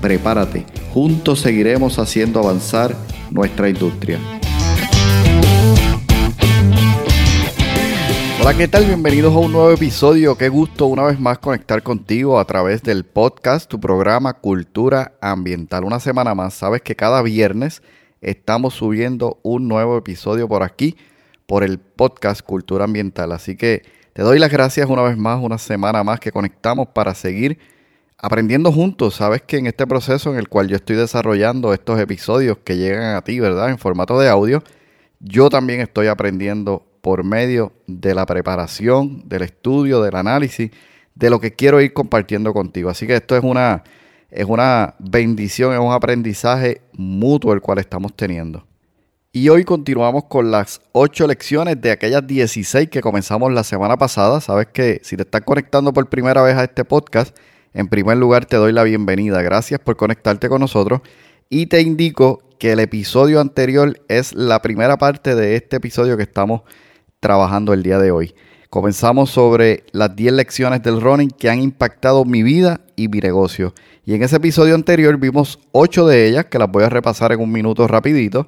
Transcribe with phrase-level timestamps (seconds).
[0.00, 0.64] Prepárate,
[0.94, 2.96] juntos seguiremos haciendo avanzar
[3.30, 4.18] nuestra industria.
[8.40, 8.86] Hola, ¿qué tal?
[8.86, 10.38] Bienvenidos a un nuevo episodio.
[10.38, 15.84] Qué gusto una vez más conectar contigo a través del podcast, tu programa Cultura Ambiental.
[15.84, 17.82] Una semana más, sabes que cada viernes
[18.22, 20.96] estamos subiendo un nuevo episodio por aquí,
[21.44, 23.32] por el podcast Cultura Ambiental.
[23.32, 23.82] Así que
[24.14, 27.58] te doy las gracias una vez más, una semana más que conectamos para seguir
[28.22, 29.16] aprendiendo juntos.
[29.16, 33.16] Sabes que en este proceso en el cual yo estoy desarrollando estos episodios que llegan
[33.16, 33.70] a ti, ¿verdad?
[33.70, 34.62] En formato de audio,
[35.20, 40.70] yo también estoy aprendiendo por medio de la preparación, del estudio, del análisis,
[41.14, 42.90] de lo que quiero ir compartiendo contigo.
[42.90, 43.84] Así que esto es una,
[44.30, 48.66] es una bendición, es un aprendizaje mutuo el cual estamos teniendo.
[49.32, 54.40] Y hoy continuamos con las ocho lecciones de aquellas 16 que comenzamos la semana pasada.
[54.40, 57.36] Sabes que si te estás conectando por primera vez a este podcast,
[57.72, 59.42] en primer lugar te doy la bienvenida.
[59.42, 61.00] Gracias por conectarte con nosotros.
[61.48, 66.22] Y te indico que el episodio anterior es la primera parte de este episodio que
[66.24, 66.62] estamos
[67.20, 68.34] trabajando el día de hoy.
[68.70, 73.74] Comenzamos sobre las 10 lecciones del running que han impactado mi vida y mi negocio.
[74.04, 77.40] Y en ese episodio anterior vimos 8 de ellas, que las voy a repasar en
[77.40, 78.46] un minuto rapidito.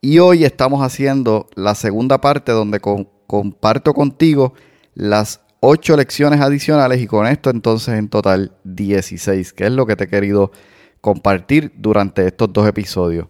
[0.00, 2.80] Y hoy estamos haciendo la segunda parte donde
[3.26, 4.54] comparto contigo
[4.94, 9.96] las 8 lecciones adicionales y con esto entonces en total 16, que es lo que
[9.96, 10.52] te he querido
[11.00, 13.28] compartir durante estos dos episodios.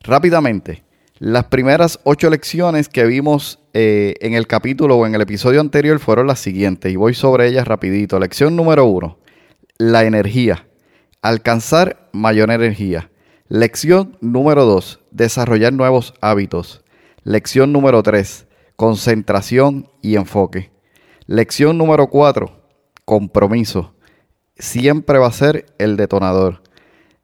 [0.00, 0.82] Rápidamente,
[1.20, 6.00] las primeras ocho lecciones que vimos eh, en el capítulo o en el episodio anterior
[6.00, 8.18] fueron las siguientes y voy sobre ellas rapidito.
[8.18, 9.18] Lección número uno,
[9.78, 10.66] la energía.
[11.22, 13.08] Alcanzar mayor energía.
[13.46, 16.82] Lección número dos, desarrollar nuevos hábitos.
[17.22, 20.76] Lección número tres, concentración y enfoque.
[21.30, 22.58] Lección número cuatro,
[23.04, 23.92] compromiso.
[24.56, 26.62] Siempre va a ser el detonador.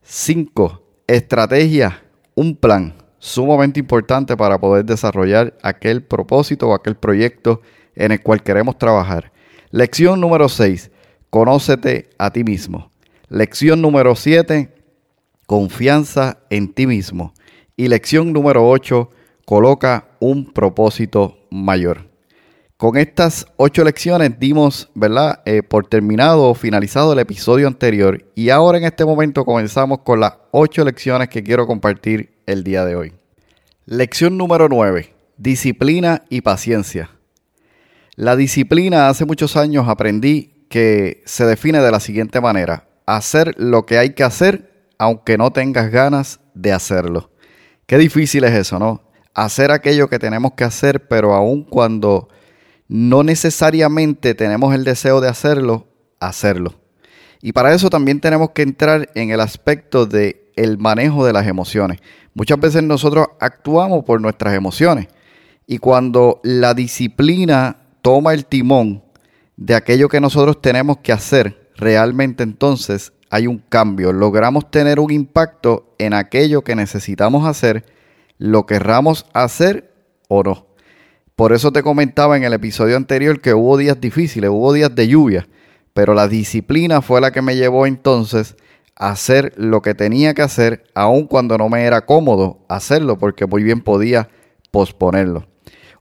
[0.02, 2.04] Cinco, estrategia,
[2.34, 7.62] un plan sumamente importante para poder desarrollar aquel propósito o aquel proyecto
[7.94, 9.32] en el cual queremos trabajar.
[9.70, 10.90] Lección número 6,
[11.30, 12.90] conócete a ti mismo.
[13.30, 14.70] Lección número 7,
[15.46, 17.32] confianza en ti mismo.
[17.74, 19.08] Y lección número 8,
[19.46, 22.13] coloca un propósito mayor.
[22.76, 25.42] Con estas ocho lecciones dimos, ¿verdad?
[25.44, 28.24] Eh, por terminado o finalizado el episodio anterior.
[28.34, 32.84] Y ahora en este momento comenzamos con las ocho lecciones que quiero compartir el día
[32.84, 33.12] de hoy.
[33.86, 35.14] Lección número 9.
[35.36, 37.10] Disciplina y paciencia.
[38.16, 42.88] La disciplina hace muchos años aprendí que se define de la siguiente manera.
[43.06, 47.30] Hacer lo que hay que hacer aunque no tengas ganas de hacerlo.
[47.86, 49.02] Qué difícil es eso, ¿no?
[49.32, 52.28] Hacer aquello que tenemos que hacer, pero aun cuando
[52.88, 55.86] no necesariamente tenemos el deseo de hacerlo,
[56.20, 56.74] hacerlo.
[57.40, 61.46] Y para eso también tenemos que entrar en el aspecto de el manejo de las
[61.46, 62.00] emociones.
[62.34, 65.08] Muchas veces nosotros actuamos por nuestras emociones
[65.66, 69.02] y cuando la disciplina toma el timón
[69.56, 74.12] de aquello que nosotros tenemos que hacer, realmente entonces hay un cambio.
[74.12, 77.84] Logramos tener un impacto en aquello que necesitamos hacer,
[78.38, 79.92] lo querramos hacer
[80.28, 80.66] o no.
[81.36, 85.08] Por eso te comentaba en el episodio anterior que hubo días difíciles, hubo días de
[85.08, 85.48] lluvia,
[85.92, 88.54] pero la disciplina fue la que me llevó entonces
[88.94, 93.64] hacer lo que tenía que hacer, aun cuando no me era cómodo hacerlo, porque muy
[93.64, 94.28] bien podía
[94.70, 95.48] posponerlo.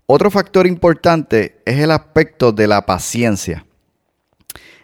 [0.05, 3.66] Otro factor importante es el aspecto de la paciencia.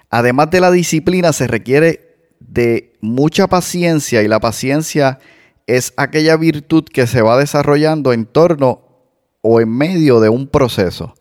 [0.10, 5.20] Además de la disciplina, se requiere de mucha paciencia y la paciencia
[5.68, 8.89] es aquella virtud que se va desarrollando en torno
[9.42, 11.14] o en medio de un proceso.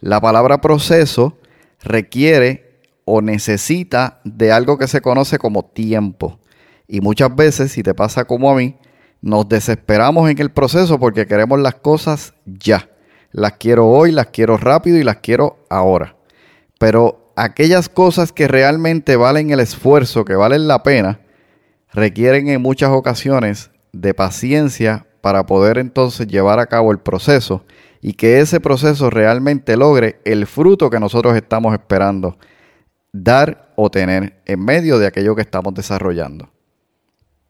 [0.00, 1.38] La palabra proceso
[1.82, 6.38] requiere o necesita de algo que se conoce como tiempo.
[6.86, 8.76] Y muchas veces, si te pasa como a mí,
[9.20, 12.90] nos desesperamos en el proceso porque queremos las cosas ya.
[13.30, 16.16] Las quiero hoy, las quiero rápido y las quiero ahora.
[16.78, 21.20] Pero aquellas cosas que realmente valen el esfuerzo, que valen la pena,
[21.92, 27.64] requieren en muchas ocasiones de paciencia para poder entonces llevar a cabo el proceso
[28.02, 32.36] y que ese proceso realmente logre el fruto que nosotros estamos esperando
[33.12, 36.50] dar o tener en medio de aquello que estamos desarrollando.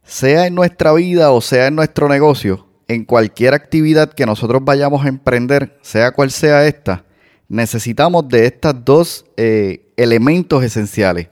[0.04, 5.04] Sea en nuestra vida o sea en nuestro negocio, en cualquier actividad que nosotros vayamos
[5.04, 7.04] a emprender, sea cual sea esta,
[7.48, 11.28] necesitamos de estos dos eh, elementos esenciales,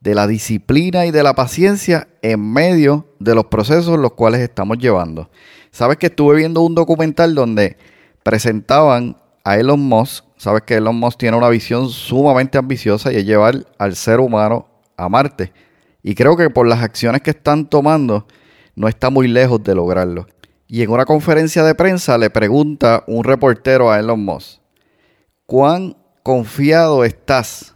[0.00, 4.78] de la disciplina y de la paciencia en medio de los procesos los cuales estamos
[4.78, 5.30] llevando.
[5.76, 7.76] Sabes que estuve viendo un documental donde
[8.22, 10.24] presentaban a Elon Musk.
[10.38, 14.68] Sabes que Elon Musk tiene una visión sumamente ambiciosa y es llevar al ser humano
[14.96, 15.52] a Marte.
[16.02, 18.26] Y creo que por las acciones que están tomando,
[18.74, 20.26] no está muy lejos de lograrlo.
[20.66, 24.62] Y en una conferencia de prensa le pregunta un reportero a Elon Musk,
[25.44, 27.74] ¿cuán confiado estás?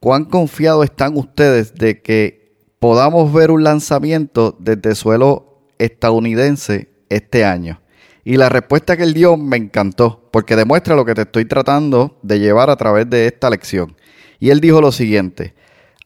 [0.00, 7.80] ¿Cuán confiado están ustedes de que podamos ver un lanzamiento desde suelo estadounidense este año?
[8.24, 12.18] Y la respuesta que él dio me encantó, porque demuestra lo que te estoy tratando
[12.22, 13.96] de llevar a través de esta lección.
[14.38, 15.54] Y él dijo lo siguiente,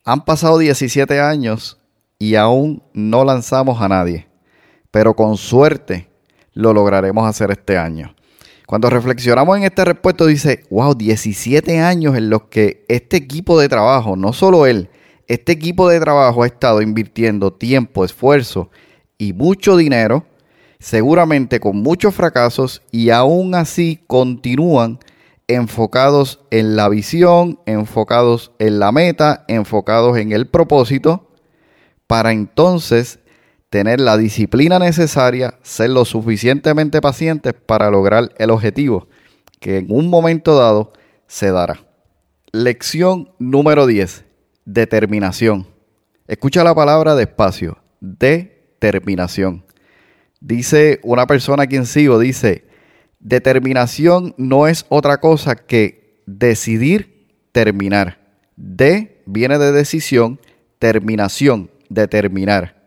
[0.04, 1.80] han pasado 17 años
[2.18, 4.28] y aún no lanzamos a nadie,
[4.90, 6.08] pero con suerte
[6.52, 8.14] lo lograremos hacer este año.
[8.66, 13.68] Cuando reflexionamos en esta respuesta dice, wow, 17 años en los que este equipo de
[13.68, 14.88] trabajo, no solo él,
[15.26, 18.70] este equipo de trabajo ha estado invirtiendo tiempo, esfuerzo
[19.18, 20.26] y mucho dinero,
[20.82, 24.98] seguramente con muchos fracasos y aún así continúan
[25.46, 31.30] enfocados en la visión, enfocados en la meta, enfocados en el propósito,
[32.08, 33.20] para entonces
[33.70, 39.06] tener la disciplina necesaria, ser lo suficientemente pacientes para lograr el objetivo
[39.60, 40.92] que en un momento dado
[41.28, 41.86] se dará.
[42.50, 44.24] Lección número 10.
[44.64, 45.68] Determinación.
[46.26, 47.78] Escucha la palabra despacio.
[48.00, 49.64] Determinación.
[50.44, 52.64] Dice una persona quien sigo, dice,
[53.20, 58.18] determinación no es otra cosa que decidir terminar.
[58.56, 60.40] De viene de decisión,
[60.78, 62.82] terminación, determinar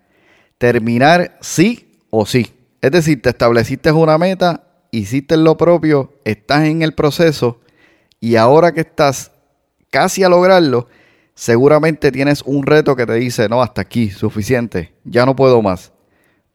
[0.57, 2.54] terminar sí o sí.
[2.81, 7.60] Es decir, te estableciste una meta, hiciste lo propio, estás en el proceso
[8.19, 9.31] y ahora que estás
[9.90, 10.88] casi a lograrlo,
[11.34, 15.92] seguramente tienes un reto que te dice, no, hasta aquí, suficiente, ya no puedo más.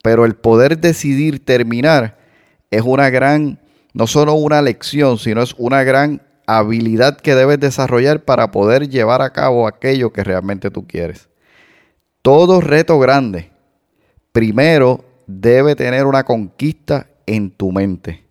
[0.03, 2.19] Pero el poder decidir terminar
[2.71, 3.61] es una gran,
[3.93, 9.23] no solo una lección, sino es una gran habilidad que debes desarrollar para poder llevar
[9.23, 11.29] a cabo aquello que realmente tú quieres.
[12.23, 13.51] Todo reto grande
[14.33, 18.25] primero debe tener una conquista en tu mente.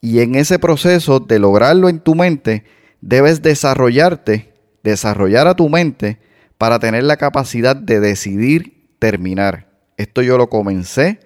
[0.00, 2.64] Y en ese proceso de lograrlo en tu mente,
[3.00, 4.52] debes desarrollarte,
[4.82, 6.18] desarrollar a tu mente
[6.58, 9.66] para tener la capacidad de decidir terminar.
[9.96, 11.20] Esto yo lo comencé,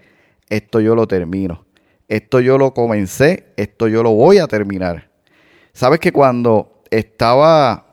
[0.48, 1.66] esto yo lo termino.
[2.08, 5.10] Esto yo lo comencé, esto yo lo voy a terminar.
[5.72, 7.86] Sabes que cuando estaba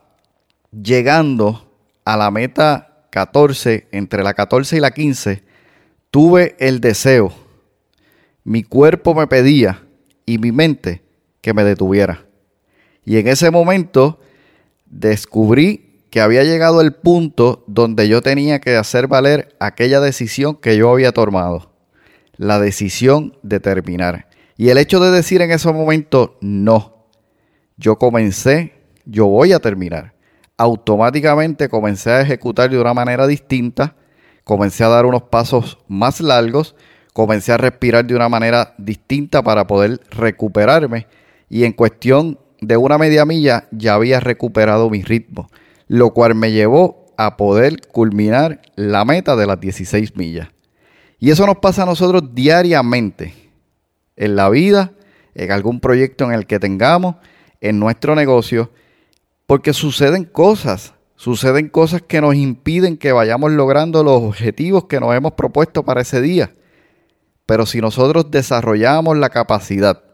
[0.72, 1.72] llegando
[2.04, 5.44] a la meta 14, entre la 14 y la 15,
[6.10, 7.32] tuve el deseo,
[8.44, 9.84] mi cuerpo me pedía
[10.26, 11.02] y mi mente
[11.40, 12.26] que me detuviera.
[13.04, 14.20] Y en ese momento
[14.84, 20.76] descubrí que había llegado el punto donde yo tenía que hacer valer aquella decisión que
[20.76, 21.72] yo había tomado,
[22.36, 24.28] la decisión de terminar.
[24.56, 27.06] Y el hecho de decir en ese momento, no,
[27.76, 28.72] yo comencé,
[29.04, 30.14] yo voy a terminar.
[30.56, 33.94] Automáticamente comencé a ejecutar de una manera distinta
[34.48, 36.74] comencé a dar unos pasos más largos,
[37.12, 41.06] comencé a respirar de una manera distinta para poder recuperarme
[41.50, 45.50] y en cuestión de una media milla ya había recuperado mi ritmo,
[45.88, 50.48] lo cual me llevó a poder culminar la meta de las 16 millas.
[51.18, 53.34] Y eso nos pasa a nosotros diariamente,
[54.14, 54.92] en la vida,
[55.34, 57.16] en algún proyecto en el que tengamos,
[57.60, 58.70] en nuestro negocio,
[59.46, 65.16] porque suceden cosas Suceden cosas que nos impiden que vayamos logrando los objetivos que nos
[65.16, 66.52] hemos propuesto para ese día.
[67.44, 70.04] Pero si nosotros desarrollamos la capacidad,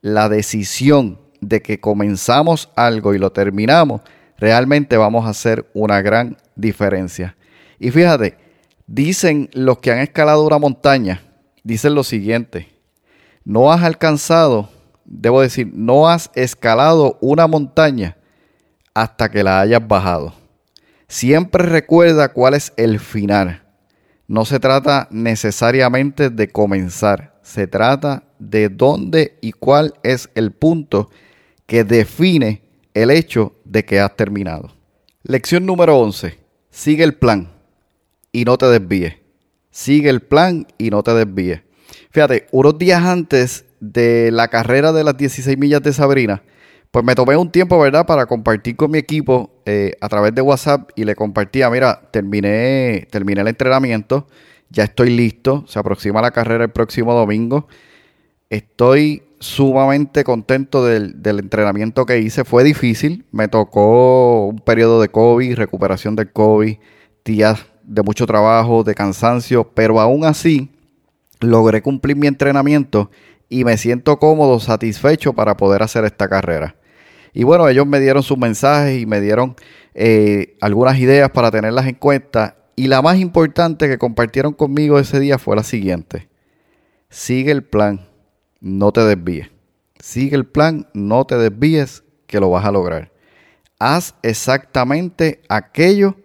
[0.00, 4.00] la decisión de que comenzamos algo y lo terminamos,
[4.42, 7.36] realmente vamos a hacer una gran diferencia.
[7.78, 8.38] Y fíjate,
[8.88, 11.22] dicen los que han escalado una montaña,
[11.62, 12.68] dicen lo siguiente,
[13.44, 14.68] no has alcanzado,
[15.04, 18.16] debo decir, no has escalado una montaña
[18.94, 20.34] hasta que la hayas bajado.
[21.06, 23.62] Siempre recuerda cuál es el final.
[24.26, 31.10] No se trata necesariamente de comenzar, se trata de dónde y cuál es el punto
[31.66, 32.62] que define
[32.94, 34.70] el hecho de que has terminado.
[35.22, 36.38] Lección número 11.
[36.70, 37.50] Sigue el plan
[38.30, 39.14] y no te desvíes.
[39.70, 41.62] Sigue el plan y no te desvíes.
[42.10, 46.42] Fíjate, unos días antes de la carrera de las 16 millas de Sabrina,
[46.90, 50.42] pues me tomé un tiempo, ¿verdad?, para compartir con mi equipo eh, a través de
[50.42, 54.26] WhatsApp y le compartía, mira, terminé, terminé el entrenamiento,
[54.68, 55.64] Ya estoy listo.
[55.66, 57.68] Se aproxima la carrera el próximo domingo.
[58.48, 62.44] Estoy sumamente contento del, entrenamiento que hice.
[62.44, 63.26] Fue difícil.
[63.32, 66.76] Me tocó un periodo de COVID, recuperación del COVID,
[67.24, 70.70] días de mucho trabajo, de cansancio, pero aún así
[71.40, 73.10] logré cumplir mi entrenamiento
[73.48, 76.76] y me siento cómodo, satisfecho para poder hacer esta carrera.
[77.34, 79.56] Y bueno, ellos me dieron sus mensajes y me dieron
[79.94, 82.56] eh, algunas ideas para tenerlas en cuenta.
[82.76, 86.28] Y la más importante que compartieron conmigo ese día fue la siguiente.
[87.10, 88.11] Sigue el plan,
[88.62, 89.50] no te desvíes.
[89.98, 93.12] Sigue el plan, no te desvíes, que lo vas a lograr.
[93.78, 96.16] Haz exactamente aquello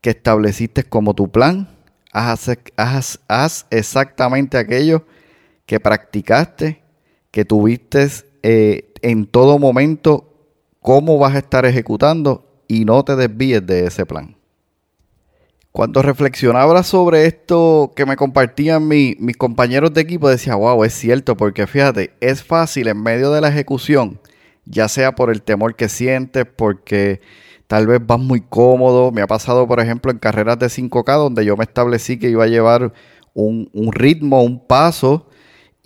[0.00, 1.68] que estableciste como tu plan.
[2.12, 5.04] Haz, exactamente aquello
[5.66, 6.82] que practicaste,
[7.30, 8.08] que tuviste
[8.42, 10.32] eh, en todo momento
[10.80, 14.36] cómo vas a estar ejecutando y no te desvíes de ese plan.
[15.76, 21.36] Cuando reflexionaba sobre esto que me compartían mis compañeros de equipo, decía, wow, es cierto,
[21.36, 24.20] porque fíjate, es fácil en medio de la ejecución,
[24.66, 27.20] ya sea por el temor que sientes, porque
[27.66, 29.10] tal vez vas muy cómodo.
[29.10, 32.44] Me ha pasado, por ejemplo, en carreras de 5K, donde yo me establecí que iba
[32.44, 32.92] a llevar
[33.32, 35.26] un, un ritmo, un paso,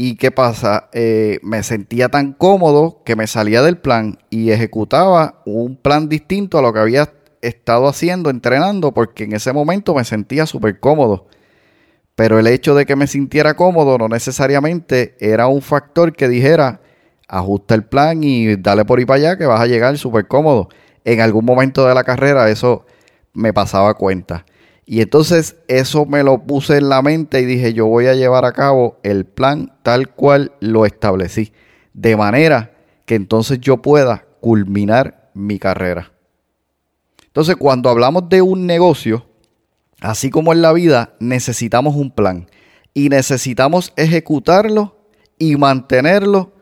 [0.00, 0.88] ¿Y qué pasa?
[0.92, 6.56] Eh, me sentía tan cómodo que me salía del plan y ejecutaba un plan distinto
[6.56, 7.02] a lo que había
[7.42, 11.26] estado haciendo, entrenando, porque en ese momento me sentía súper cómodo.
[12.14, 16.80] Pero el hecho de que me sintiera cómodo no necesariamente era un factor que dijera,
[17.28, 20.68] ajusta el plan y dale por ahí para allá que vas a llegar súper cómodo.
[21.04, 22.86] En algún momento de la carrera eso
[23.34, 24.44] me pasaba cuenta.
[24.84, 28.46] Y entonces eso me lo puse en la mente y dije, yo voy a llevar
[28.46, 31.52] a cabo el plan tal cual lo establecí.
[31.92, 32.72] De manera
[33.04, 36.12] que entonces yo pueda culminar mi carrera.
[37.38, 39.24] Entonces cuando hablamos de un negocio,
[40.00, 42.48] así como en la vida, necesitamos un plan.
[42.94, 44.96] Y necesitamos ejecutarlo
[45.38, 46.52] y mantenerlo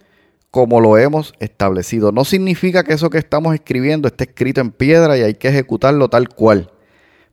[0.50, 2.12] como lo hemos establecido.
[2.12, 6.10] No significa que eso que estamos escribiendo esté escrito en piedra y hay que ejecutarlo
[6.10, 6.70] tal cual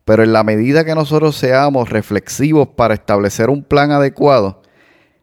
[0.06, 4.62] pero en la medida que nosotros seamos reflexivos para establecer un plan adecuado,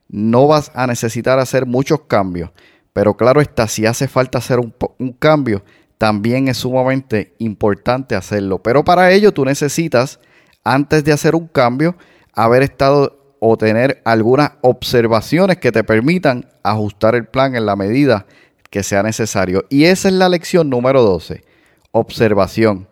[0.09, 2.51] no vas a necesitar hacer muchos cambios.
[2.93, 4.73] Pero claro está, si hace falta hacer un,
[5.13, 5.63] cambio,
[6.01, 8.57] también es sumamente importante hacerlo.
[8.57, 10.19] Pero para ello tú necesitas,
[10.63, 11.95] antes de hacer un cambio,
[12.33, 18.25] haber estado o tener algunas observaciones que te permitan ajustar el plan en la medida
[18.71, 19.65] que sea necesario.
[19.69, 21.43] Y esa es la lección número 12.
[21.91, 22.87] Observación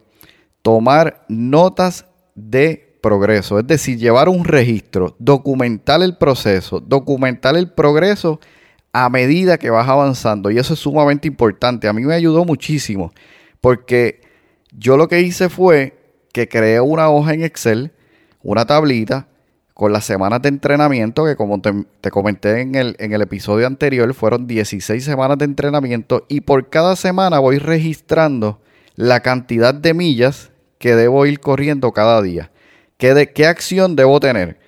[0.62, 8.40] tomar notas de progreso, es decir, llevar un registro, documentar el proceso, documentar el progreso
[9.06, 10.52] a medida que vas avanzando.
[10.52, 11.88] Y eso es sumamente importante.
[11.88, 13.14] A mí me ayudó muchísimo
[13.62, 14.22] porque
[14.72, 15.98] yo lo que hice fue
[16.34, 17.92] que creé una hoja en Excel,
[18.44, 19.28] una tablita
[19.74, 24.14] con las semanas de entrenamiento, que como te, comenté en el, en el episodio anterior,
[24.14, 28.60] fueron 16 semanas de entrenamiento y por cada semana voy registrando
[28.96, 32.52] la cantidad de millas que debo ir corriendo cada día.
[32.98, 34.59] ¿Qué, de, qué acción debo tener?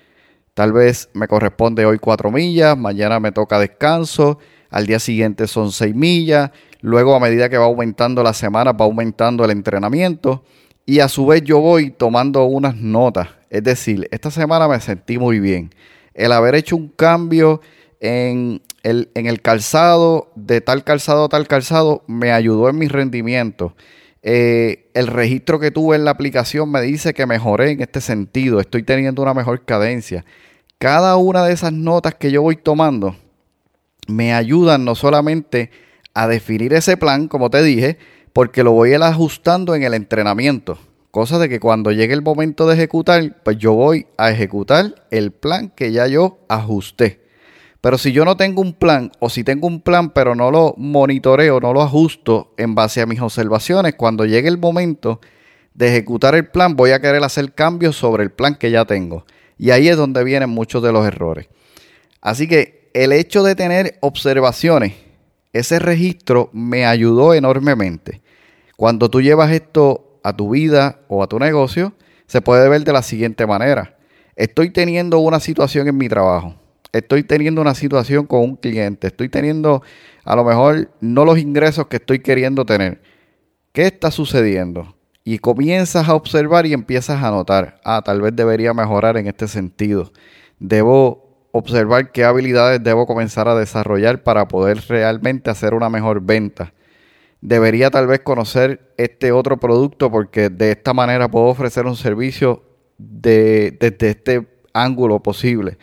[0.54, 5.72] Tal vez me corresponde hoy cuatro millas, mañana me toca descanso, al día siguiente son
[5.72, 6.50] seis millas,
[6.82, 10.44] luego a medida que va aumentando la semana va aumentando el entrenamiento
[10.84, 13.30] y a su vez yo voy tomando unas notas.
[13.48, 15.70] Es decir, esta semana me sentí muy bien.
[16.12, 17.62] El haber hecho un cambio
[18.00, 22.88] en el, en el calzado, de tal calzado a tal calzado, me ayudó en mi
[22.88, 23.74] rendimiento.
[24.22, 28.60] Eh, el registro que tuve en la aplicación me dice que mejoré en este sentido,
[28.60, 30.24] estoy teniendo una mejor cadencia.
[30.78, 33.16] Cada una de esas notas que yo voy tomando
[34.06, 35.70] me ayudan no solamente
[36.14, 37.98] a definir ese plan, como te dije,
[38.32, 40.78] porque lo voy a ir ajustando en el entrenamiento.
[41.10, 45.30] Cosa de que cuando llegue el momento de ejecutar, pues yo voy a ejecutar el
[45.30, 47.21] plan que ya yo ajusté.
[47.82, 50.74] Pero si yo no tengo un plan, o si tengo un plan pero no lo
[50.78, 55.20] monitoreo, no lo ajusto en base a mis observaciones, cuando llegue el momento
[55.74, 59.26] de ejecutar el plan, voy a querer hacer cambios sobre el plan que ya tengo.
[59.58, 61.48] Y ahí es donde vienen muchos de los errores.
[62.20, 64.92] Así que el hecho de tener observaciones,
[65.52, 68.22] ese registro me ayudó enormemente.
[68.76, 71.94] Cuando tú llevas esto a tu vida o a tu negocio,
[72.28, 73.98] se puede ver de la siguiente manera.
[74.36, 76.61] Estoy teniendo una situación en mi trabajo
[76.92, 79.82] estoy teniendo una situación con un cliente, estoy teniendo
[80.24, 83.02] a lo mejor no los ingresos que estoy queriendo tener.
[83.72, 84.94] ¿Qué está sucediendo?
[85.24, 89.48] Y comienzas a observar y empiezas a notar, ah, tal vez debería mejorar en este
[89.48, 90.12] sentido.
[90.58, 96.72] Debo observar qué habilidades debo comenzar a desarrollar para poder realmente hacer una mejor venta.
[97.40, 102.62] Debería tal vez conocer este otro producto porque de esta manera puedo ofrecer un servicio
[102.98, 105.78] de, desde este ángulo posible.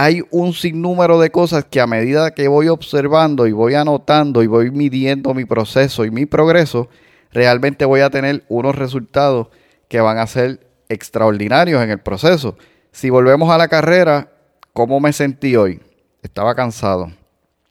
[0.00, 4.46] Hay un sinnúmero de cosas que a medida que voy observando y voy anotando y
[4.46, 6.88] voy midiendo mi proceso y mi progreso,
[7.32, 9.48] realmente voy a tener unos resultados
[9.88, 12.56] que van a ser extraordinarios en el proceso.
[12.92, 14.30] Si volvemos a la carrera,
[14.72, 15.80] ¿cómo me sentí hoy?
[16.22, 17.10] Estaba cansado.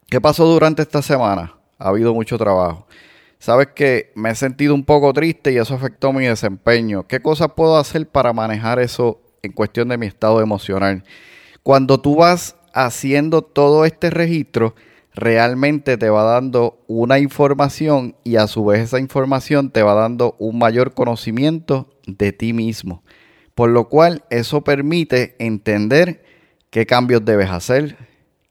[0.10, 1.56] ¿Qué pasó durante esta semana?
[1.80, 2.88] Ha habido mucho trabajo.
[3.40, 7.08] Sabes que me he sentido un poco triste y eso afectó mi desempeño.
[7.08, 11.06] ¿Qué cosas puedo hacer para manejar eso en cuestión de mi estado emocional?
[11.68, 14.74] Cuando tú vas haciendo todo este registro,
[15.14, 20.38] realmente te va dando una información y a su vez esa información te va dando
[20.40, 23.04] un mayor conocimiento de ti mismo.
[23.54, 26.24] Por lo cual eso permite entender
[26.70, 27.98] qué cambios debes hacer,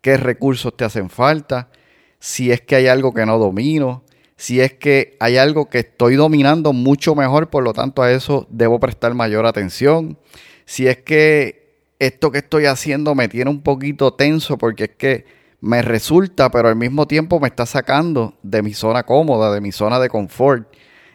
[0.03, 1.71] qué recursos te hacen falta,
[2.19, 4.05] si es que hay algo que no domino,
[4.37, 8.47] si es que hay algo que estoy dominando mucho mejor, por lo tanto a eso
[8.51, 10.19] debo prestar mayor atención,
[10.67, 11.66] si es que
[11.99, 15.25] esto que estoy haciendo me tiene un poquito tenso porque es que
[15.61, 19.73] me resulta, pero al mismo tiempo me está sacando de mi zona cómoda, de mi
[19.73, 20.69] zona de confort.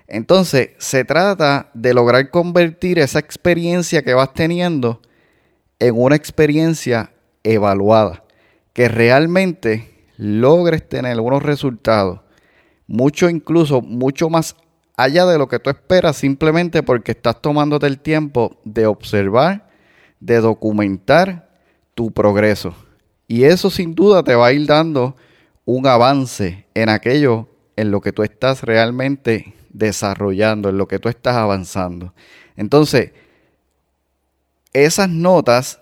[0.07, 5.01] Entonces, se trata de lograr convertir esa experiencia que vas teniendo
[5.79, 7.11] en una experiencia
[7.43, 8.23] evaluada,
[8.73, 12.19] que realmente logres tener unos resultados,
[12.87, 14.55] mucho incluso, mucho más
[14.97, 19.70] allá de lo que tú esperas, simplemente porque estás tomándote el tiempo de observar,
[20.21, 21.49] de documentar
[21.93, 22.73] tu progreso.
[23.27, 25.15] Y eso sin duda te va a ir dando
[25.65, 31.09] un avance en aquello en lo que tú estás realmente desarrollando, en lo que tú
[31.09, 32.13] estás avanzando.
[32.55, 33.11] Entonces,
[34.73, 35.79] esas notas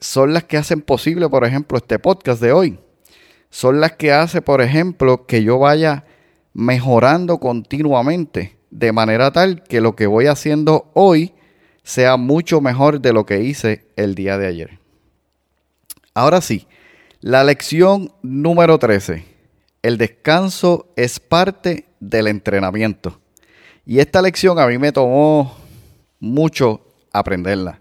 [0.00, 2.78] son las que hacen posible, por ejemplo, este podcast de hoy.
[3.50, 6.04] Son las que hace, por ejemplo, que yo vaya
[6.52, 11.32] mejorando continuamente, de manera tal que lo que voy haciendo hoy
[11.84, 14.78] sea mucho mejor de lo que hice el día de ayer.
[16.14, 16.66] Ahora sí,
[17.20, 19.24] la lección número 13.
[19.82, 23.20] El descanso es parte del entrenamiento.
[23.86, 25.56] Y esta lección a mí me tomó
[26.20, 26.80] mucho
[27.12, 27.80] aprenderla.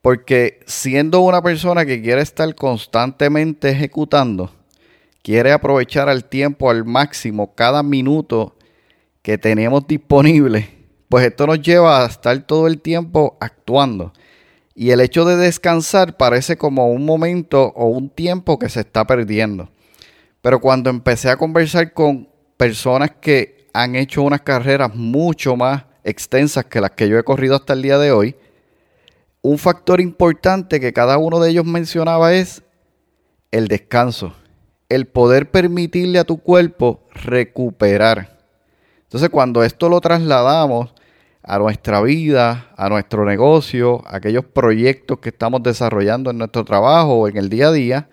[0.00, 4.50] Porque siendo una persona que quiere estar constantemente ejecutando,
[5.22, 8.56] quiere aprovechar al tiempo al máximo cada minuto
[9.22, 10.75] que tenemos disponible,
[11.08, 14.12] pues esto nos lleva a estar todo el tiempo actuando.
[14.74, 19.06] Y el hecho de descansar parece como un momento o un tiempo que se está
[19.06, 19.70] perdiendo.
[20.42, 26.66] Pero cuando empecé a conversar con personas que han hecho unas carreras mucho más extensas
[26.66, 28.36] que las que yo he corrido hasta el día de hoy,
[29.42, 32.62] un factor importante que cada uno de ellos mencionaba es
[33.50, 34.34] el descanso,
[34.88, 38.35] el poder permitirle a tu cuerpo recuperar.
[39.06, 40.92] Entonces cuando esto lo trasladamos
[41.42, 47.14] a nuestra vida, a nuestro negocio, a aquellos proyectos que estamos desarrollando en nuestro trabajo
[47.14, 48.08] o en el día a día,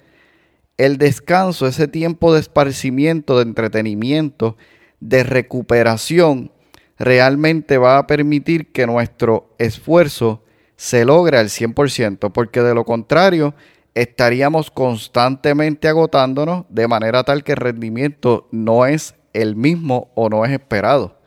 [0.78, 4.56] el descanso, ese tiempo de esparcimiento, de entretenimiento,
[5.00, 6.52] de recuperación
[7.00, 10.44] realmente va a permitir que nuestro esfuerzo
[10.76, 13.56] se logre al 100%, porque de lo contrario
[13.96, 20.46] estaríamos constantemente agotándonos de manera tal que el rendimiento no es el mismo o no
[20.46, 21.20] es esperado.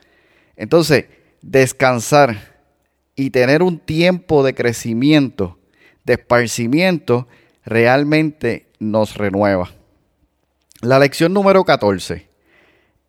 [0.57, 1.07] Entonces,
[1.42, 2.57] descansar
[3.14, 5.59] y tener un tiempo de crecimiento,
[6.05, 7.29] de esparcimiento,
[7.64, 9.71] realmente nos renueva.
[10.81, 12.27] La lección número 14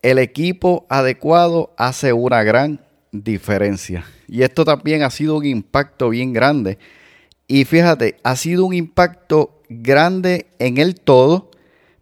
[0.01, 4.05] el equipo adecuado hace una gran diferencia.
[4.27, 6.77] Y esto también ha sido un impacto bien grande.
[7.47, 11.51] Y fíjate, ha sido un impacto grande en el todo,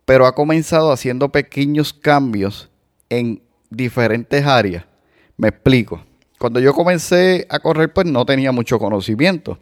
[0.05, 2.69] pero ha comenzado haciendo pequeños cambios
[3.09, 4.85] en diferentes áreas.
[5.37, 6.03] Me explico.
[6.39, 9.57] Cuando yo comencé a correr, pues no tenía mucho conocimiento.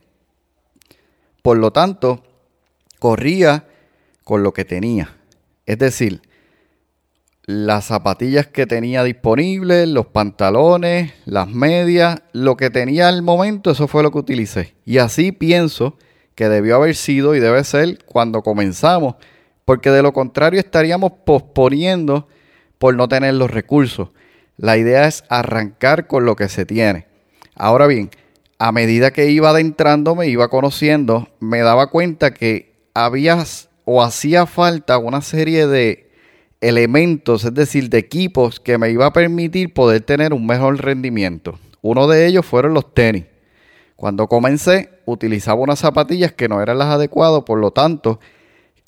[1.41, 2.23] Por lo tanto,
[2.99, 3.67] corría
[4.23, 5.17] con lo que tenía.
[5.65, 6.21] Es decir,
[7.45, 13.87] las zapatillas que tenía disponibles, los pantalones, las medias, lo que tenía al momento, eso
[13.87, 14.73] fue lo que utilicé.
[14.85, 15.97] Y así pienso
[16.35, 19.15] que debió haber sido y debe ser cuando comenzamos,
[19.65, 22.27] porque de lo contrario estaríamos posponiendo
[22.83, 24.09] por no tener los recursos.
[24.57, 27.07] La idea es arrancar con lo que se tiene.
[27.55, 28.11] Ahora bien,
[28.59, 33.41] a medida que iba adentrando, me iba conociendo, me daba cuenta que había
[33.85, 36.11] o hacía falta una serie de
[36.59, 41.57] elementos, es decir, de equipos que me iba a permitir poder tener un mejor rendimiento.
[41.81, 43.23] Uno de ellos fueron los tenis.
[43.95, 48.19] Cuando comencé, utilizaba unas zapatillas que no eran las adecuadas, por lo tanto,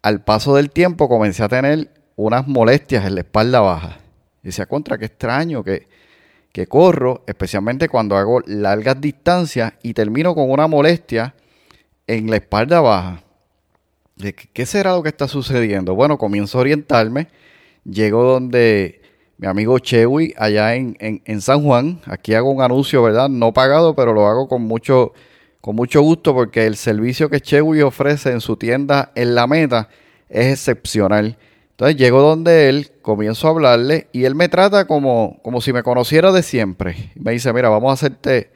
[0.02, 3.98] al paso del tiempo comencé a tener unas molestias en la espalda baja.
[4.44, 5.88] Y decía, contra, qué extraño que,
[6.52, 11.36] que corro, especialmente cuando hago largas distancias y termino con una molestia
[12.08, 13.24] en la espalda baja.
[14.54, 15.96] ¿Qué será lo que está sucediendo?
[15.96, 17.28] Bueno, comienzo a orientarme.
[17.84, 19.02] Llego donde
[19.38, 22.00] mi amigo Chewy, allá en, San Juan.
[22.06, 23.28] Aquí hago un anuncio, ¿verdad?
[23.28, 25.14] No pagado, pero lo hago con mucho,
[25.60, 29.90] con mucho gusto porque el servicio que Chewy ofrece en su tienda en la meta
[30.30, 31.38] es excepcional.
[31.76, 35.84] Entonces llego donde él, comienzo a hablarle y él me trata como, como si me
[35.84, 37.12] conociera de siempre.
[37.16, 38.50] Me dice, mira, vamos a hacerte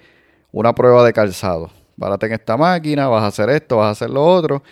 [0.54, 1.70] una prueba de calzado.
[2.00, 4.64] Párate en esta máquina, vas a hacer esto, vas a hacer lo otro.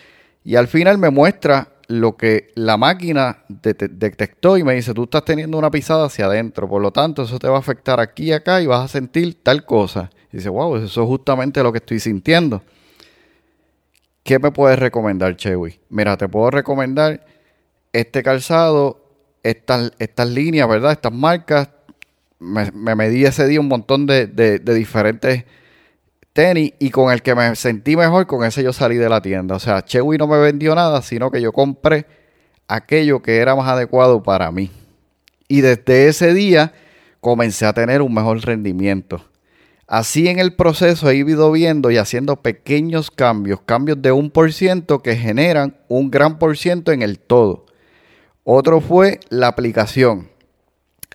[0.44, 5.26] Y al final me muestra lo que la máquina detectó y me dice, tú estás
[5.26, 8.32] teniendo una pisada hacia adentro, por lo tanto eso te va a afectar aquí y
[8.32, 10.08] acá y vas a sentir tal cosa.
[10.32, 12.62] Y dice, wow, eso es justamente lo que estoy sintiendo.
[14.22, 15.80] ¿Qué me puedes recomendar, Chewy?
[15.90, 17.26] Mira, te puedo recomendar
[18.00, 19.00] este calzado,
[19.42, 20.92] estas, estas líneas, ¿verdad?
[20.92, 21.68] Estas marcas.
[22.40, 25.44] Me, medí ese día un montón de, de diferentes
[26.32, 29.56] tenis y con el que me sentí mejor, con ese yo salí de la tienda.
[29.56, 32.06] O sea, Chewy no me vendió nada, sino que yo compré
[32.68, 34.70] aquello que era más adecuado para mí.
[35.48, 36.72] Y desde ese día
[37.20, 39.24] comencé a tener un mejor rendimiento.
[39.88, 44.52] Así en el proceso he ido viendo y haciendo pequeños cambios, cambios de un por
[44.52, 47.66] ciento que generan un gran por ciento en el todo.
[48.50, 50.30] Otro fue la aplicación.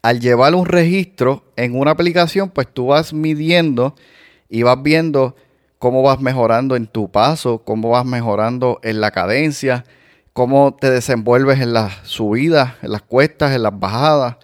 [0.04, 3.96] Al llevar un registro en una aplicación, pues tú vas midiendo
[4.50, 5.36] y vas viendo
[5.80, 9.84] cómo vas mejorando en tu paso, cómo vas mejorando en la cadencia,
[10.34, 14.36] cómo te desenvuelves en las subidas, en las cuestas, en las bajadas,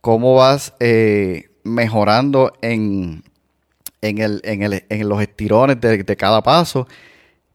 [0.00, 3.24] cómo vas eh, mejorando en,
[4.00, 6.88] en, los estirones de, cada paso.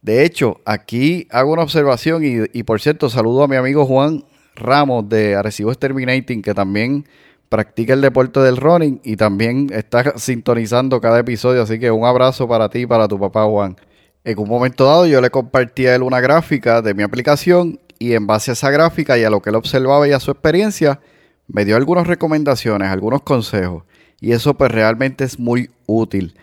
[0.04, 4.24] De hecho, aquí hago una observación y, y, por cierto saludo a mi amigo Juan
[4.58, 7.06] Ramos de Arecibo Exterminating que también
[7.50, 11.62] practica el deporte del running y también está sintonizando cada episodio.
[11.62, 13.78] Así que un abrazo para ti y para tu papá Juan.
[14.24, 18.13] En un momento dado yo le compartí a él una gráfica de mi aplicación y
[18.13, 21.00] en base a esa gráfica y a lo que él observaba y a su experiencia,
[21.48, 23.84] me dio algunas recomendaciones, algunos consejos.
[24.20, 26.36] Y eso pues realmente es muy útil.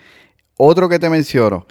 [0.56, 1.66] Otro que te menciono,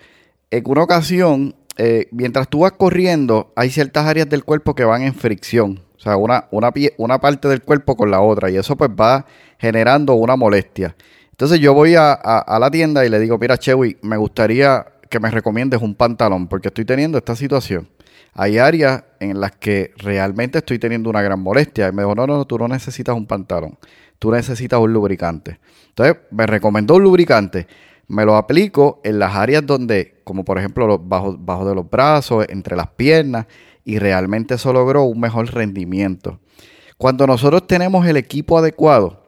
[0.52, 5.02] en una ocasión, eh, mientras tú vas corriendo, hay ciertas áreas del cuerpo que van
[5.02, 5.80] en fricción.
[6.04, 8.50] O sea, una, una, una parte del cuerpo con la otra.
[8.50, 9.26] Y eso pues va
[9.58, 10.98] generando una molestia.
[11.32, 12.20] Entonces yo voy a,
[12.60, 16.68] la tienda y le digo, mira, Chewy, me gustaría que me recomiendes un pantalón porque
[16.68, 17.88] estoy teniendo esta situación.
[18.34, 21.88] Hay áreas en las que realmente estoy teniendo una gran molestia.
[21.88, 23.78] Y me dijo, no, no, tú no necesitas un pantalón.
[24.20, 25.62] Tú necesitas un lubricante.
[25.88, 27.66] Entonces me recomendó un lubricante.
[28.10, 32.46] Me lo aplico en las áreas donde, como por ejemplo, bajo, bajo de los brazos,
[32.50, 33.46] entre las piernas
[33.86, 36.40] y realmente eso logró un mejor rendimiento.
[36.98, 39.24] Cuando nosotros tenemos el equipo adecuado,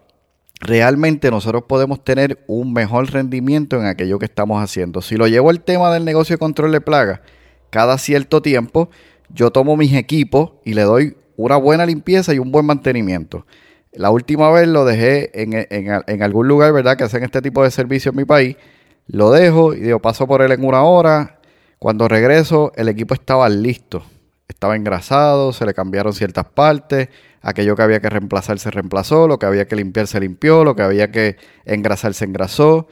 [0.62, 5.02] realmente nosotros podemos tener un mejor rendimiento en aquello que estamos haciendo.
[5.02, 7.20] Si lo llevo al tema del negocio de control de plagas,
[7.70, 8.90] cada cierto tiempo
[9.30, 13.46] yo tomo mis equipos y le doy una buena limpieza y un buen mantenimiento.
[13.92, 16.98] La última vez lo dejé en, algún lugar, ¿verdad?
[16.98, 18.58] Que hacen este tipo de servicio en mi país.
[19.08, 21.40] Lo dejo y digo, paso por él en una hora.
[21.80, 24.04] Cuando regreso, el equipo estaba listo
[24.48, 27.10] estaba engrasado, se le cambiaron ciertas partes,
[27.42, 30.76] aquello que había que reemplazar se reemplazó, lo que había que limpiar se limpió, lo
[30.76, 32.88] que había que engrasar se engrasó.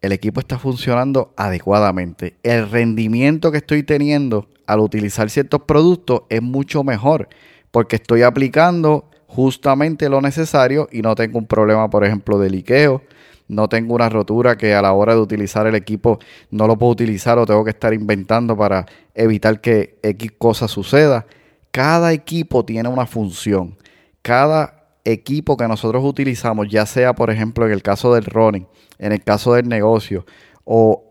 [0.00, 2.36] El equipo está funcionando adecuadamente.
[2.42, 7.28] El rendimiento que estoy teniendo al utilizar ciertos productos es mucho mejor
[7.70, 13.02] porque estoy aplicando justamente lo necesario y no tengo un problema, por ejemplo, de liqueo
[13.50, 16.92] no tengo una rotura que a la hora de utilizar el equipo no lo puedo
[16.92, 21.26] utilizar o tengo que estar inventando para evitar que X cosa suceda.
[21.72, 23.76] Cada equipo tiene una función.
[24.22, 29.12] Cada equipo que nosotros utilizamos, ya sea por ejemplo en el caso del running, en
[29.12, 30.24] el caso del negocio
[30.64, 31.04] o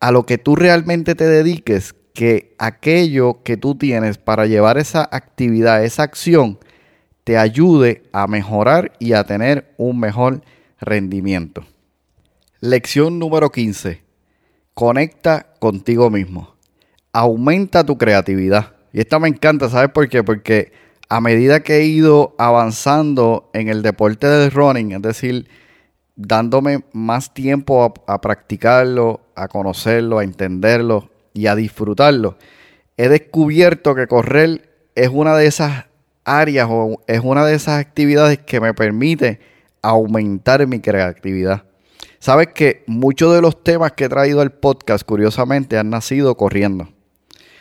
[0.00, 5.08] a lo que tú realmente te dediques, que aquello que tú tienes para llevar esa
[5.10, 6.58] actividad, esa acción,
[7.22, 10.42] te ayude a mejorar y a tener un mejor
[10.80, 11.64] rendimiento.
[12.64, 14.00] Lección número 15.
[14.72, 16.56] Conecta contigo mismo.
[17.12, 18.72] Aumenta tu creatividad.
[18.90, 20.24] Y esta me encanta, ¿sabes por qué?
[20.24, 20.72] Porque
[21.10, 25.46] a medida que he ido avanzando en el deporte del running, es decir,
[26.16, 32.38] dándome más tiempo a, practicarlo, a conocerlo, a entenderlo y a disfrutarlo,
[32.96, 35.84] he descubierto que correr es una de esas
[36.24, 39.38] áreas o es una de esas actividades que me permite
[39.82, 41.64] aumentar mi creatividad.
[42.24, 46.84] Sabes que muchos de los temas que he traído al podcast, curiosamente, han nacido corriendo.
[46.84, 46.88] O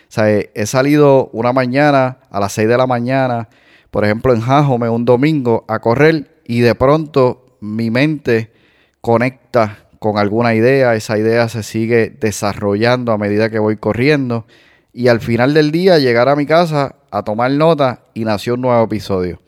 [0.08, 3.49] sea, he, salido una mañana a las 6 de la mañana,
[3.91, 8.54] por ejemplo, en Jajome, un domingo, a correr y de pronto mi mente
[9.02, 14.45] conecta con alguna idea, esa idea se sigue desarrollando a medida que voy corriendo
[14.93, 18.62] y al final del día llegar a mi casa a tomar nota y nació un
[18.62, 19.42] nuevo episodio.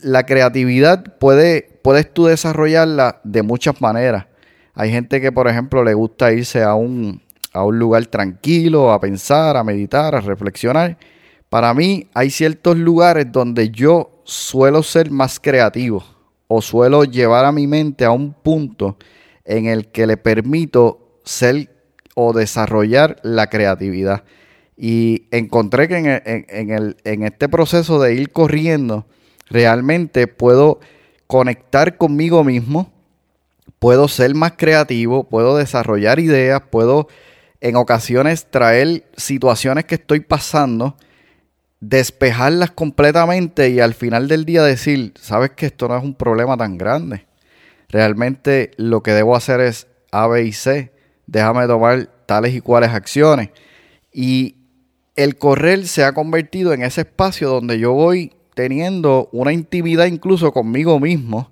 [0.00, 4.26] La creatividad puede, puedes tú desarrollarla de muchas maneras.
[4.74, 9.00] Hay gente que, por ejemplo, le gusta irse a un, a un lugar tranquilo, a
[9.00, 10.96] pensar, a meditar, a reflexionar.
[11.48, 16.02] Para mí hay ciertos lugares donde yo suelo ser más creativo
[16.48, 18.96] o suelo llevar a mi mente a un punto
[19.44, 21.70] en el que le permito ser
[22.14, 24.24] o desarrollar la creatividad.
[24.76, 29.06] Y encontré que en, el, en este proceso de ir corriendo,
[29.46, 30.80] realmente puedo
[31.26, 32.92] conectar conmigo mismo,
[33.78, 37.08] puedo ser más creativo, puedo desarrollar ideas, puedo
[37.60, 40.96] en ocasiones traer situaciones que estoy pasando,
[41.80, 46.56] despejarlas completamente y al final del día decir, sabes que esto no es un problema
[46.56, 47.26] tan grande.
[47.88, 50.92] Realmente lo que debo hacer es A, B y C.
[51.26, 53.50] Déjame tomar tales y cuales acciones.
[54.12, 54.56] Y
[55.16, 60.52] el correr se ha convertido en ese espacio donde yo voy teniendo una intimidad incluso
[60.52, 61.50] conmigo mismo.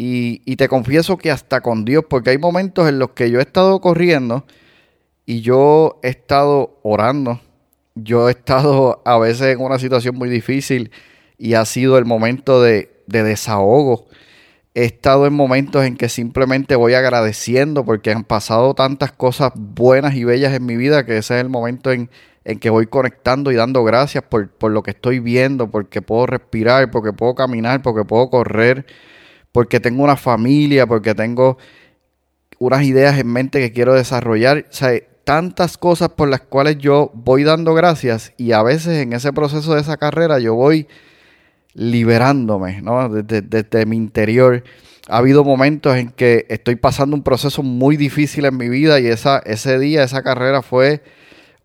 [0.00, 3.42] Y, te confieso que hasta con Dios, porque hay momentos en los que yo he
[3.42, 4.44] estado corriendo
[5.26, 7.40] y yo he estado orando.
[7.96, 10.92] Yo he estado a veces en una situación muy difícil
[11.36, 14.06] y ha sido el momento de, de desahogo.
[14.74, 20.14] He estado en momentos en que simplemente voy agradeciendo porque han pasado tantas cosas buenas
[20.14, 22.08] y bellas en mi vida que ese es el momento en,
[22.48, 26.90] en que voy conectando y dando gracias por, lo que estoy viendo, porque puedo respirar,
[26.90, 28.86] porque puedo caminar, porque puedo correr,
[29.52, 31.58] porque tengo una familia, porque tengo
[32.58, 34.64] unas ideas en mente que quiero desarrollar.
[34.70, 39.12] O sea, tantas cosas por las cuales yo voy dando gracias y a veces en
[39.12, 40.88] ese proceso de esa carrera yo voy
[41.74, 43.10] liberándome, ¿no?
[43.10, 44.64] Desde, desde mi interior.
[45.06, 49.06] Ha habido momentos en que estoy pasando un proceso muy difícil en mi vida y
[49.06, 51.02] esa, ese día, esa carrera fue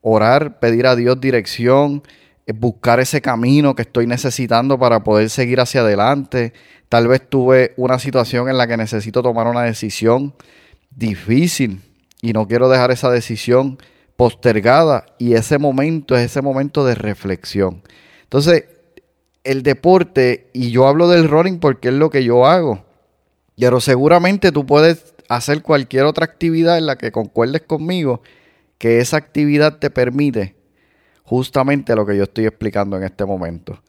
[0.04, 2.04] orar, pedir a Dios dirección,
[2.46, 6.54] eh, buscar ese camino que estoy necesitando para poder seguir hacia adelante.
[6.90, 10.36] Tal vez tuve una situación en la que necesito tomar una decisión
[10.92, 11.82] difícil
[12.22, 13.80] y no quiero dejar esa decisión
[14.16, 17.82] postergada y ese momento es ese momento de reflexión.
[18.24, 18.66] Entonces,
[19.44, 22.86] el deporte, y yo hablo del running porque es lo que yo hago,
[23.58, 28.22] pero seguramente tú puedes hacer cualquier otra actividad en la que concuerdes conmigo
[28.84, 30.58] que esa actividad te permite
[31.24, 33.82] justamente lo que yo estoy explicando en este momento.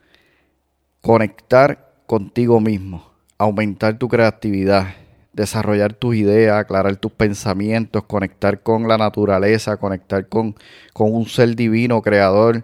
[1.01, 4.95] Conectar contigo mismo, aumentar tu creatividad,
[5.33, 10.55] desarrollar tus ideas, aclarar tus pensamientos, conectar con la naturaleza, conectar con,
[10.93, 12.63] con un ser divino, creador,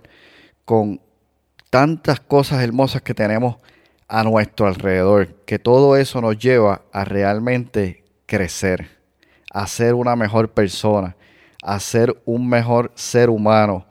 [0.64, 1.02] con
[1.70, 3.58] tantas cosas hermosas que tenemos
[4.08, 8.88] a nuestro alrededor, que todo eso nos lleva a realmente crecer,
[9.52, 11.18] a ser una mejor persona,
[11.62, 13.86] a ser un mejor ser humano,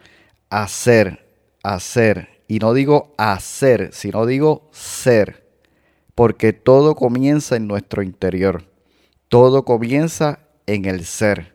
[0.48, 1.26] hacer,
[1.62, 2.42] hacer.
[2.48, 5.48] Y no digo hacer, sino digo ser.
[6.14, 8.64] Porque todo comienza en nuestro interior.
[9.28, 11.54] Todo comienza en el ser.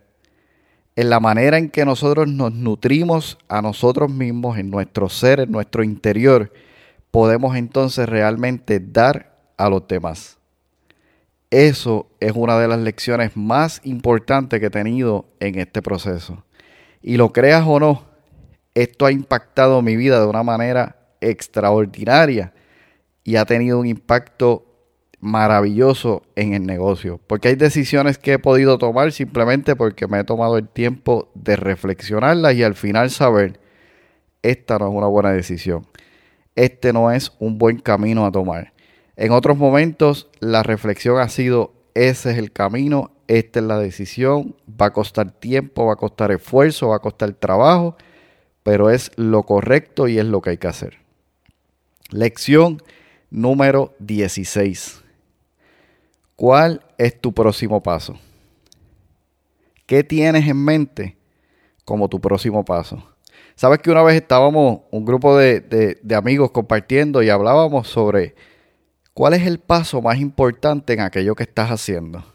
[0.96, 5.52] En la manera en que nosotros nos nutrimos a nosotros mismos, en nuestro ser, en
[5.52, 6.54] nuestro interior,
[7.12, 10.35] podemos entonces realmente dar a los demás.
[11.50, 16.44] Eso es una de las lecciones más importantes que he tenido en este proceso.
[17.02, 18.06] Y lo creas o no,
[18.74, 22.54] esto ha impactado mi vida de una manera extraordinaria
[23.24, 24.66] y ha tenido un impacto
[25.20, 27.20] maravilloso en el negocio.
[27.26, 31.56] Porque hay decisiones que he podido tomar simplemente porque me he tomado el tiempo de
[31.56, 33.60] reflexionarlas y al final saber,
[34.44, 35.88] esta no es una buena decisión.
[36.56, 38.75] Este no es un buen camino a tomar.
[39.18, 44.56] En otros momentos la reflexión ha sido, ese es el camino, esta es la decisión,
[44.70, 47.96] va a costar tiempo, va a costar esfuerzo, va a costar trabajo,
[48.64, 50.98] pero es lo correcto y es lo que hay que hacer.
[52.10, 52.82] Lección
[53.32, 55.02] número 16.
[56.36, 58.20] ¿Cuál es tu próximo paso?
[59.86, 61.16] ¿Qué tienes en mente
[61.86, 63.02] como tu próximo paso?
[63.56, 68.36] Sabes que una vez estábamos un grupo de, de amigos compartiendo y hablábamos sobre
[69.16, 72.26] ¿Cuál es el paso más importante en aquello que estás haciendo?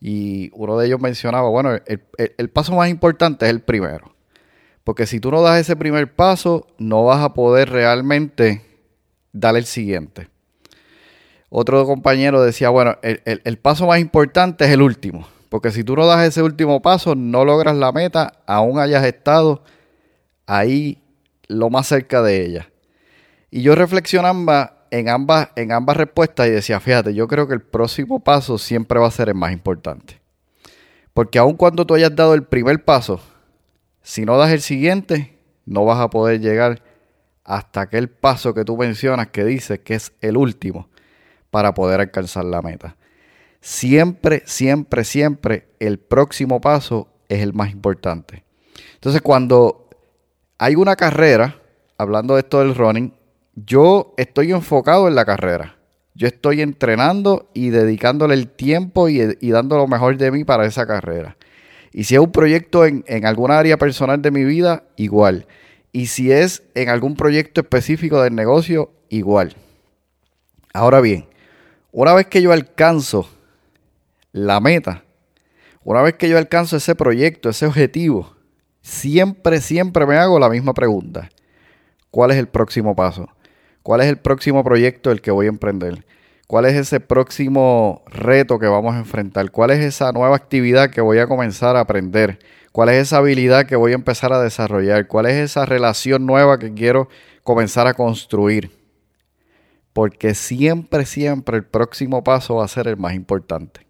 [0.00, 4.14] Y uno de ellos mencionaba, bueno, el, paso más importante es el primero.
[4.84, 8.64] Porque si tú no das ese primer paso, no vas a poder realmente
[9.32, 10.28] dar el siguiente.
[11.48, 15.26] Otro compañero decía, bueno, el, paso más importante es el último.
[15.48, 19.64] Porque si tú no das ese último paso, no logras la meta, aún hayas estado
[20.46, 21.02] ahí
[21.48, 22.70] lo más cerca de ella.
[23.50, 27.62] Y yo reflexionaba en ambas, en ambas respuestas y decía, fíjate, yo creo que el
[27.62, 30.20] próximo paso siempre va a ser el más importante.
[31.14, 33.20] Porque aun cuando tú hayas dado el primer paso,
[34.02, 36.82] si no das el siguiente, no vas a poder llegar
[37.44, 40.88] hasta aquel paso que tú mencionas que dices que es el último
[41.50, 42.96] para poder alcanzar la meta.
[43.60, 48.44] Siempre, siempre, siempre el próximo paso es el más importante.
[48.94, 49.88] Entonces cuando
[50.58, 51.60] hay una carrera,
[51.98, 53.12] hablando de esto del running,
[53.66, 55.76] yo estoy enfocado en la carrera.
[56.14, 59.18] Yo estoy entrenando y dedicándole el tiempo y,
[59.50, 61.36] dando lo mejor de mí para esa carrera.
[61.92, 65.46] Y si es un proyecto en, en alguna área personal de mi vida, igual.
[65.92, 69.56] Y si es en algún proyecto específico del negocio, igual.
[70.72, 71.26] Ahora bien,
[71.90, 73.28] una vez que yo alcanzo
[74.32, 75.04] la meta,
[75.82, 78.36] una vez que yo alcanzo ese proyecto, ese objetivo,
[78.82, 81.28] siempre, siempre me hago la misma pregunta.
[82.10, 83.28] ¿Cuál es el próximo paso?
[83.82, 86.04] ¿Cuál es el próximo proyecto el que voy a emprender?
[86.46, 89.50] ¿Cuál es ese próximo reto que vamos a enfrentar?
[89.50, 92.40] ¿Cuál es esa nueva actividad que voy a comenzar a aprender?
[92.72, 95.06] ¿Cuál es esa habilidad que voy a empezar a desarrollar?
[95.06, 97.08] ¿Cuál es esa relación nueva que quiero
[97.44, 98.70] comenzar a construir?
[99.92, 103.86] Porque siempre, siempre el próximo paso va a ser el más importante.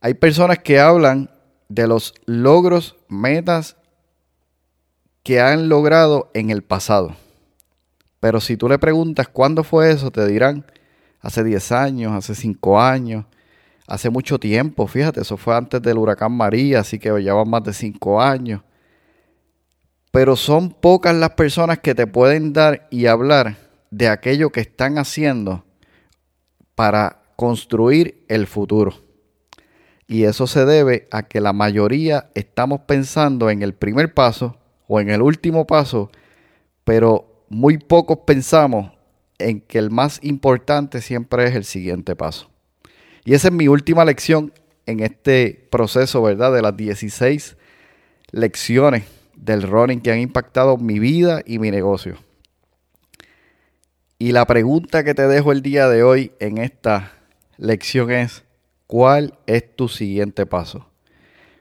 [0.00, 1.30] Hay personas que hablan
[1.68, 3.76] de los logros, metas
[5.22, 7.16] que han logrado en el pasado.
[8.26, 10.66] Pero si tú le preguntas cuándo fue eso, te dirán
[11.20, 13.24] hace 10 años, hace 5 años,
[13.86, 14.88] hace mucho tiempo.
[14.88, 18.62] Fíjate, eso fue antes del huracán María, así que llevan más de 5 años.
[20.10, 23.58] Pero son pocas las personas que te pueden dar y hablar
[23.92, 25.64] de aquello que están haciendo
[26.74, 28.92] para construir el futuro.
[30.08, 34.58] Y eso se debe a que la mayoría estamos pensando en el primer paso
[34.88, 36.10] o en el último paso,
[36.82, 38.92] pero muy pocos pensamos
[39.38, 42.50] en que el más importante siempre es el siguiente paso.
[43.24, 44.52] Y esa es mi última lección
[44.86, 46.52] en este proceso, ¿verdad?
[46.52, 47.56] De las 16
[48.30, 49.04] lecciones
[49.34, 52.18] del running que han impactado mi vida y mi negocio.
[54.18, 57.12] Y la pregunta que te dejo el día de hoy en esta
[57.58, 58.46] lección es,
[58.86, 60.88] ¿Cuál es tu siguiente paso?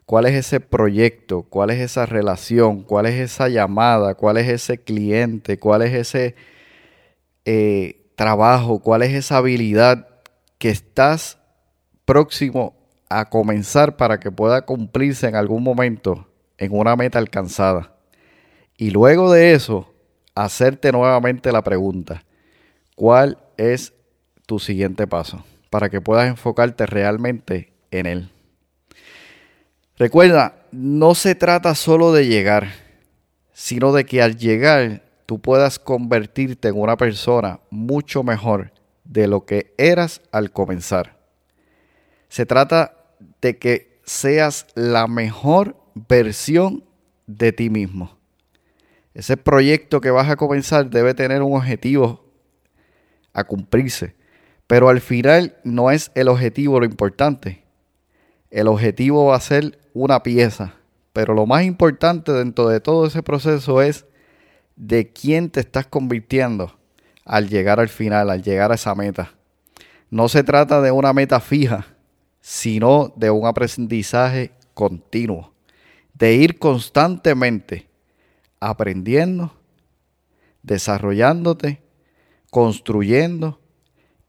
[0.05, 1.43] ¿Cuál es ese proyecto?
[1.43, 2.83] ¿Cuál es esa relación?
[2.83, 4.15] ¿Cuál es esa llamada?
[4.15, 5.57] ¿Cuál es ese cliente?
[5.57, 6.35] ¿Cuál es ese
[7.45, 8.79] eh, trabajo?
[8.79, 10.07] ¿Cuál es esa habilidad
[10.57, 11.39] que estás
[12.05, 12.75] próximo
[13.09, 17.95] a comenzar para que pueda cumplirse en algún momento en una meta alcanzada?
[18.77, 19.91] Y luego de eso,
[20.35, 22.23] hacerte nuevamente la pregunta,
[22.95, 23.93] ¿cuál es
[24.45, 25.43] tu siguiente paso?
[25.75, 28.29] para que puedas enfocarte realmente en él.
[29.97, 32.67] Recuerda, no se trata solo de llegar,
[33.53, 38.73] sino de que al llegar tú puedas convertirte en una persona mucho mejor
[39.05, 41.17] de lo que eras al comenzar.
[42.27, 42.97] Se trata
[43.41, 46.83] de que seas la mejor versión
[47.25, 48.17] de ti mismo.
[49.13, 52.25] Ese proyecto que vas a comenzar debe tener un objetivo
[53.33, 54.15] a cumplirse.
[54.67, 57.64] Pero al final no es el objetivo lo importante.
[58.55, 60.75] El objetivo va a ser una pieza.
[61.11, 64.05] Pero lo más importante dentro de todo ese proceso es
[64.77, 66.79] de quién te estás convirtiendo
[67.25, 69.33] al llegar al final, al llegar a esa meta.
[70.09, 71.85] No se trata de una meta fija,
[72.39, 75.51] sino de un aprendizaje continuo.
[76.13, 77.89] De ir constantemente
[78.61, 79.53] aprendiendo,
[80.63, 81.81] desarrollándote,
[82.51, 83.59] construyendo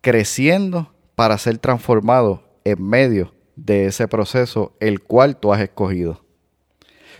[0.00, 6.20] creciendo para ser transformado en medio de ese proceso el cual tú has escogido.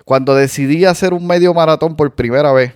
[0.04, 2.74] Cuando decidí hacer un medio maratón por primera vez,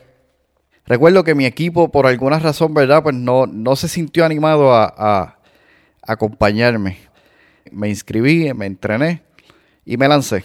[0.87, 3.03] recuerdo que mi equipo por alguna razón, ¿verdad?
[3.03, 5.37] Pues no, no se sintió animado a,
[6.03, 6.99] acompañarme.
[7.71, 9.23] Me inscribí, me entrené
[9.85, 10.43] y me lancé.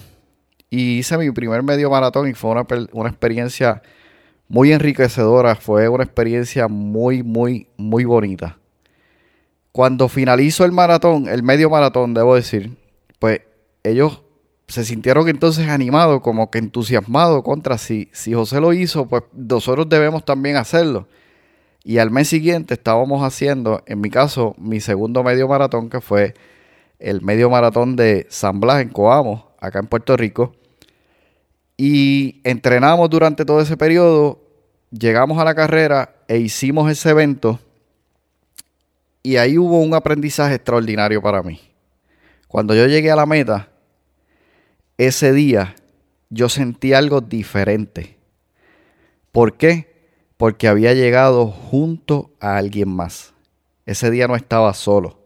[0.70, 3.82] Y hice mi primer medio maratón y fue una, una experiencia
[4.48, 8.60] muy enriquecedora, fue una experiencia muy, muy, muy bonita.
[9.72, 12.78] Cuando finalizó el maratón, el medio maratón, debo decir,
[13.86, 14.22] ellos
[14.68, 19.88] se sintieron entonces animados, como que entusiasmados contra si, si José lo hizo, pues nosotros
[19.88, 21.08] debemos también hacerlo.
[21.84, 26.34] Y al mes siguiente estábamos haciendo, en mi caso, mi segundo medio maratón, que fue
[26.98, 30.56] el medio maratón de San Blas en Coamo, acá en Puerto Rico.
[31.78, 34.42] Y entrenamos durante todo ese periodo,
[34.90, 37.60] llegamos a la carrera e hicimos ese evento
[39.22, 41.60] y ahí hubo un aprendizaje extraordinario para mí.
[42.48, 43.70] Cuando yo llegué a la meta,
[44.98, 45.76] ese día
[46.30, 48.18] yo sentí algo diferente.
[49.32, 49.94] ¿Por qué?
[50.38, 53.34] Porque había llegado junto a alguien más.
[53.86, 55.20] Ese día no estaba solo.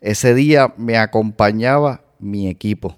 [0.00, 2.96] Ese día me acompañaba mi equipo.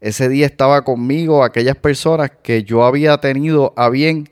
[0.00, 4.28] Ese día estaba conmigo aquellas personas que yo había tenido a bien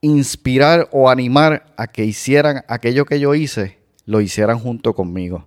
[0.00, 5.46] inspirar o animar a que hicieran aquello que yo hice, lo hicieran junto conmigo.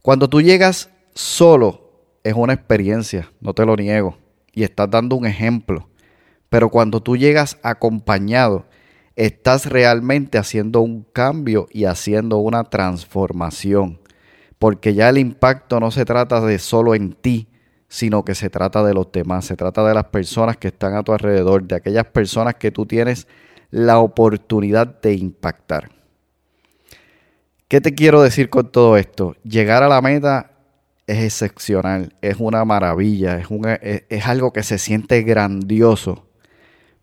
[0.00, 1.81] Cuando tú llegas solo,
[2.24, 4.16] es una experiencia, no te lo niego,
[4.52, 5.88] y estás dando un ejemplo.
[6.48, 8.66] Pero cuando tú llegas acompañado,
[9.16, 14.00] estás realmente haciendo un cambio y haciendo una transformación.
[14.58, 17.48] Porque ya el impacto no se trata de solo en ti,
[17.88, 21.02] sino que se trata de los demás, se trata de las personas que están a
[21.02, 23.26] tu alrededor, de aquellas personas que tú tienes
[23.70, 25.90] la oportunidad de impactar.
[27.68, 29.34] ¿Qué te quiero decir con todo esto?
[29.42, 30.51] Llegar a la meta
[31.06, 33.48] es excepcional, es una maravilla, es,
[34.08, 36.26] es, algo que se siente grandioso.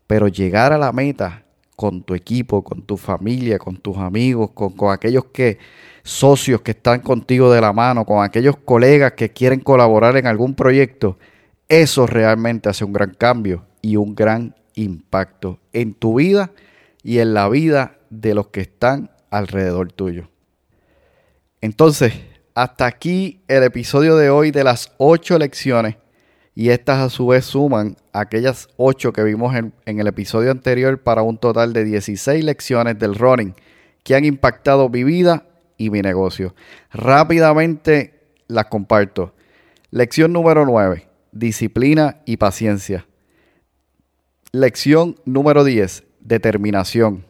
[0.06, 1.44] Pero llegar a la meta
[1.76, 5.58] con tu equipo, con tu familia, con tus amigos, con, con aquellos que
[6.02, 10.54] socios que están contigo de la mano, con aquellos colegas que quieren colaborar en algún
[10.54, 11.18] proyecto,
[11.68, 16.50] eso realmente hace un gran cambio y un gran impacto en tu vida
[17.02, 20.28] y en la vida de los que están alrededor tuyo.
[21.60, 22.14] Entonces,
[22.54, 25.96] hasta aquí el episodio de hoy de las ocho lecciones
[26.54, 31.22] y estas a su vez suman aquellas ocho que vimos en, el episodio anterior para
[31.22, 33.54] un total de 16 lecciones del running
[34.02, 35.46] que han impactado mi vida
[35.76, 36.54] y mi negocio.
[36.92, 39.32] Rápidamente las comparto.
[39.90, 43.06] Lección número 9, disciplina y paciencia.
[44.52, 47.24] Lección número 10, determinación.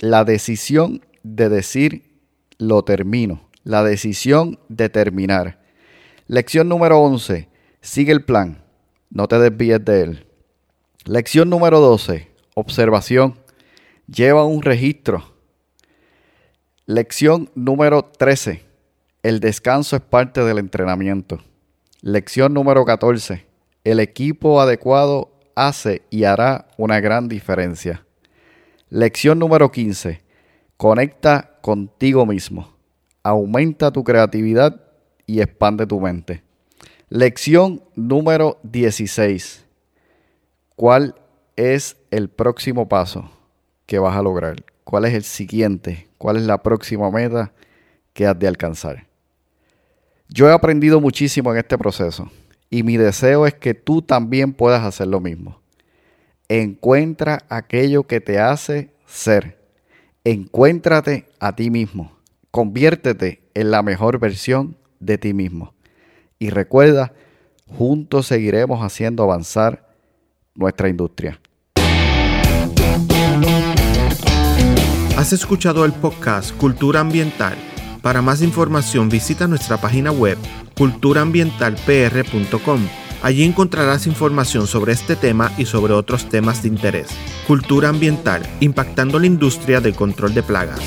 [0.00, 2.02] La decisión de decir
[2.58, 5.60] lo termino la decisión de terminar.
[6.26, 7.48] Lección número 11.
[7.80, 8.64] Sigue el plan.
[9.10, 10.26] No te desvíes de él.
[11.04, 12.30] Lección número 12.
[12.54, 13.38] Observación.
[14.06, 15.34] Lleva un registro.
[16.86, 18.64] Lección número 13.
[19.22, 21.38] El descanso es parte del entrenamiento.
[22.00, 23.46] Lección número 14.
[23.84, 28.04] El equipo adecuado hace y hará una gran diferencia.
[28.90, 30.22] Lección número 15.
[30.76, 32.72] Conecta contigo mismo
[33.22, 34.80] aumenta tu creatividad
[35.26, 36.42] y expande tu mente.
[37.08, 39.64] Lección número 16.
[40.76, 41.14] ¿Cuál
[41.56, 43.30] es el próximo paso
[43.86, 44.64] que vas a lograr?
[44.84, 46.08] ¿Cuál es el siguiente?
[46.18, 47.52] ¿Cuál es la próxima meta
[48.12, 49.06] que has de alcanzar?
[50.28, 52.30] Yo he aprendido muchísimo en este proceso
[52.70, 55.60] y mi deseo es que tú también puedas hacer lo mismo.
[56.48, 59.58] Encuentra aquello que te hace ser.
[60.24, 62.21] Encuéntrate a ti mismo.
[62.52, 65.72] Conviértete en la mejor versión de ti mismo.
[66.38, 67.14] Y recuerda,
[67.66, 69.88] juntos seguiremos haciendo avanzar
[70.54, 71.40] nuestra industria.
[75.16, 77.56] Has escuchado el podcast Cultura Ambiental.
[78.02, 80.36] Para más información visita nuestra página web
[80.76, 82.80] culturaambientalpr.com.
[83.22, 87.08] Allí encontrarás información sobre este tema y sobre otros temas de interés.
[87.46, 90.82] Cultura ambiental, impactando la industria del control de plagas.